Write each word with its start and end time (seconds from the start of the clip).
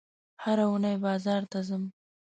هره 0.43 0.63
اونۍ 0.69 0.95
بازار 1.03 1.41
ته 1.51 1.59
ځم 1.67 1.83